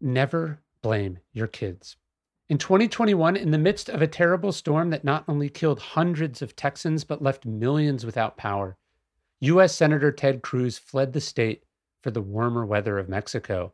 Never 0.00 0.60
blame 0.82 1.18
your 1.32 1.46
kids. 1.46 1.96
In 2.48 2.58
2021, 2.58 3.36
in 3.36 3.50
the 3.50 3.58
midst 3.58 3.88
of 3.88 4.02
a 4.02 4.06
terrible 4.06 4.52
storm 4.52 4.90
that 4.90 5.04
not 5.04 5.24
only 5.26 5.48
killed 5.48 5.80
hundreds 5.80 6.42
of 6.42 6.54
Texans 6.54 7.02
but 7.02 7.22
left 7.22 7.44
millions 7.44 8.06
without 8.06 8.36
power, 8.36 8.76
U.S. 9.40 9.74
Senator 9.74 10.12
Ted 10.12 10.42
Cruz 10.42 10.78
fled 10.78 11.12
the 11.12 11.20
state 11.20 11.64
for 12.02 12.10
the 12.10 12.22
warmer 12.22 12.64
weather 12.64 12.98
of 12.98 13.08
Mexico. 13.08 13.72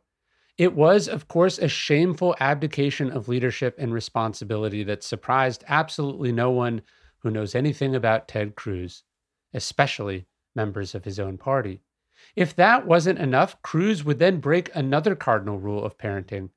It 0.57 0.73
was, 0.73 1.07
of 1.07 1.27
course, 1.27 1.57
a 1.57 1.67
shameful 1.67 2.35
abdication 2.39 3.11
of 3.11 3.27
leadership 3.27 3.75
and 3.77 3.93
responsibility 3.93 4.83
that 4.83 5.03
surprised 5.03 5.63
absolutely 5.67 6.31
no 6.31 6.51
one 6.51 6.81
who 7.19 7.31
knows 7.31 7.55
anything 7.55 7.95
about 7.95 8.27
Ted 8.27 8.55
Cruz, 8.55 9.03
especially 9.53 10.25
members 10.55 10.95
of 10.95 11.05
his 11.05 11.19
own 11.19 11.37
party. 11.37 11.81
If 12.35 12.55
that 12.55 12.85
wasn't 12.85 13.19
enough, 13.19 13.61
Cruz 13.61 14.03
would 14.03 14.19
then 14.19 14.39
break 14.39 14.69
another 14.73 15.15
cardinal 15.15 15.59
rule 15.59 15.83
of 15.83 15.97
parenting. 15.97 16.49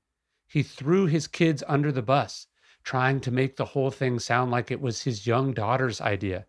He 0.47 0.63
threw 0.63 1.07
his 1.07 1.27
kids 1.27 1.63
under 1.67 1.91
the 1.91 2.03
bus, 2.03 2.47
trying 2.85 3.21
to 3.21 3.31
make 3.31 3.57
the 3.57 3.65
whole 3.65 3.91
thing 3.91 4.19
sound 4.19 4.51
like 4.51 4.71
it 4.71 4.81
was 4.81 5.03
his 5.03 5.27
young 5.27 5.53
daughter's 5.53 6.01
idea. 6.01 6.47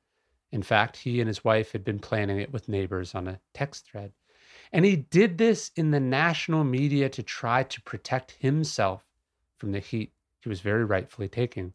In 0.51 0.63
fact, 0.63 0.97
he 0.97 1.19
and 1.19 1.27
his 1.27 1.43
wife 1.43 1.71
had 1.71 1.83
been 1.83 1.99
planning 1.99 2.39
it 2.39 2.53
with 2.53 2.69
neighbors 2.69 3.15
on 3.15 3.27
a 3.27 3.39
text 3.53 3.85
thread. 3.85 4.13
And 4.71 4.85
he 4.85 4.95
did 4.95 5.37
this 5.37 5.71
in 5.75 5.91
the 5.91 5.99
national 5.99 6.63
media 6.63 7.09
to 7.09 7.23
try 7.23 7.63
to 7.63 7.81
protect 7.81 8.31
himself 8.31 9.05
from 9.57 9.71
the 9.71 9.79
heat 9.79 10.13
he 10.41 10.49
was 10.49 10.61
very 10.61 10.85
rightfully 10.85 11.27
taking. 11.27 11.73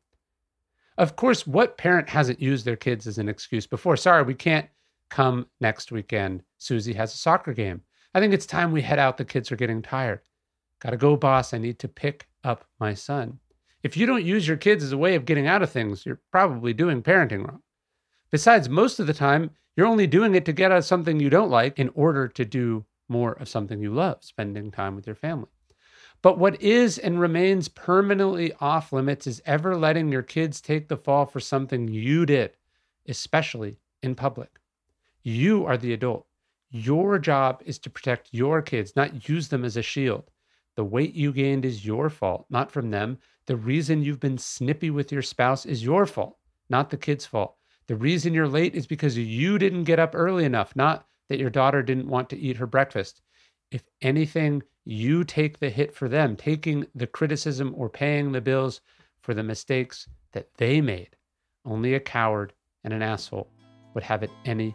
Of 0.96 1.16
course, 1.16 1.46
what 1.46 1.78
parent 1.78 2.08
hasn't 2.08 2.40
used 2.40 2.64
their 2.64 2.76
kids 2.76 3.06
as 3.06 3.18
an 3.18 3.28
excuse 3.28 3.66
before? 3.66 3.96
Sorry, 3.96 4.22
we 4.22 4.34
can't 4.34 4.68
come 5.12 5.46
next 5.60 5.92
weekend. 5.92 6.42
Susie 6.56 6.94
has 6.94 7.12
a 7.12 7.18
soccer 7.18 7.52
game. 7.52 7.82
I 8.14 8.20
think 8.20 8.32
it's 8.32 8.46
time 8.46 8.72
we 8.72 8.80
head 8.80 8.98
out. 8.98 9.18
The 9.18 9.26
kids 9.26 9.52
are 9.52 9.56
getting 9.56 9.82
tired. 9.82 10.20
Gotta 10.80 10.96
go, 10.96 11.16
boss. 11.16 11.52
I 11.52 11.58
need 11.58 11.78
to 11.80 11.88
pick 11.88 12.28
up 12.44 12.64
my 12.80 12.94
son. 12.94 13.38
If 13.82 13.94
you 13.94 14.06
don't 14.06 14.24
use 14.24 14.48
your 14.48 14.56
kids 14.56 14.82
as 14.82 14.92
a 14.92 14.98
way 14.98 15.14
of 15.14 15.26
getting 15.26 15.46
out 15.46 15.62
of 15.62 15.70
things, 15.70 16.06
you're 16.06 16.20
probably 16.30 16.72
doing 16.72 17.02
parenting 17.02 17.46
wrong. 17.46 17.60
Besides, 18.30 18.70
most 18.70 19.00
of 19.00 19.06
the 19.06 19.12
time, 19.12 19.50
you're 19.76 19.86
only 19.86 20.06
doing 20.06 20.34
it 20.34 20.46
to 20.46 20.52
get 20.52 20.72
out 20.72 20.78
of 20.78 20.84
something 20.86 21.20
you 21.20 21.28
don't 21.28 21.50
like 21.50 21.78
in 21.78 21.90
order 21.94 22.26
to 22.28 22.44
do 22.46 22.86
more 23.08 23.32
of 23.32 23.50
something 23.50 23.82
you 23.82 23.92
love, 23.92 24.18
spending 24.20 24.70
time 24.70 24.96
with 24.96 25.06
your 25.06 25.16
family. 25.16 25.50
But 26.22 26.38
what 26.38 26.62
is 26.62 26.96
and 26.96 27.20
remains 27.20 27.68
permanently 27.68 28.54
off 28.60 28.94
limits 28.94 29.26
is 29.26 29.42
ever 29.44 29.76
letting 29.76 30.10
your 30.10 30.22
kids 30.22 30.62
take 30.62 30.88
the 30.88 30.96
fall 30.96 31.26
for 31.26 31.40
something 31.40 31.88
you 31.88 32.24
did, 32.24 32.56
especially 33.06 33.76
in 34.02 34.14
public. 34.14 34.61
You 35.22 35.66
are 35.66 35.76
the 35.76 35.92
adult. 35.92 36.26
Your 36.70 37.18
job 37.18 37.62
is 37.64 37.78
to 37.80 37.90
protect 37.90 38.28
your 38.32 38.62
kids, 38.62 38.96
not 38.96 39.28
use 39.28 39.48
them 39.48 39.64
as 39.64 39.76
a 39.76 39.82
shield. 39.82 40.30
The 40.74 40.84
weight 40.84 41.14
you 41.14 41.32
gained 41.32 41.64
is 41.64 41.84
your 41.84 42.08
fault, 42.08 42.46
not 42.50 42.72
from 42.72 42.90
them. 42.90 43.18
The 43.46 43.56
reason 43.56 44.02
you've 44.02 44.20
been 44.20 44.38
snippy 44.38 44.90
with 44.90 45.12
your 45.12 45.22
spouse 45.22 45.66
is 45.66 45.84
your 45.84 46.06
fault, 46.06 46.38
not 46.70 46.90
the 46.90 46.96
kid's 46.96 47.26
fault. 47.26 47.56
The 47.88 47.96
reason 47.96 48.32
you're 48.32 48.48
late 48.48 48.74
is 48.74 48.86
because 48.86 49.18
you 49.18 49.58
didn't 49.58 49.84
get 49.84 49.98
up 49.98 50.12
early 50.14 50.44
enough, 50.44 50.74
not 50.74 51.06
that 51.28 51.38
your 51.38 51.50
daughter 51.50 51.82
didn't 51.82 52.08
want 52.08 52.30
to 52.30 52.38
eat 52.38 52.56
her 52.56 52.66
breakfast. 52.66 53.20
If 53.70 53.82
anything, 54.00 54.62
you 54.84 55.24
take 55.24 55.58
the 55.58 55.70
hit 55.70 55.94
for 55.94 56.08
them, 56.08 56.36
taking 56.36 56.86
the 56.94 57.06
criticism 57.06 57.74
or 57.76 57.88
paying 57.88 58.32
the 58.32 58.40
bills 58.40 58.80
for 59.20 59.34
the 59.34 59.42
mistakes 59.42 60.08
that 60.32 60.48
they 60.56 60.80
made. 60.80 61.16
Only 61.64 61.94
a 61.94 62.00
coward 62.00 62.54
and 62.82 62.92
an 62.92 63.02
asshole 63.02 63.48
would 63.94 64.04
have 64.04 64.22
it 64.22 64.30
any 64.44 64.74